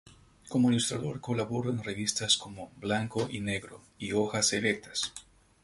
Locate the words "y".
3.31-3.39, 3.99-4.13